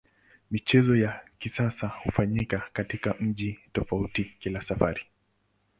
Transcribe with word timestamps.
Michezo 0.51 0.95
ya 0.95 1.21
kisasa 1.39 1.87
hufanyika 2.03 2.63
katika 2.73 3.15
mji 3.19 3.59
tofauti 3.73 4.35
kila 4.39 4.61
safari. 4.61 5.01